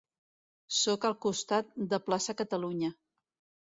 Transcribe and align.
Soc 0.77 1.05
al 1.11 1.15
costat 1.27 1.71
de 1.95 2.03
Plaça 2.09 2.39
Catalunya. 2.43 2.95